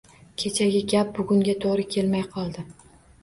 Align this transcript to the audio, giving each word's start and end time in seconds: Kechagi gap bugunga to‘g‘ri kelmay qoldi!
Kechagi 0.43 0.79
gap 0.93 1.11
bugunga 1.19 1.55
to‘g‘ri 1.65 1.85
kelmay 1.97 2.25
qoldi! 2.37 2.65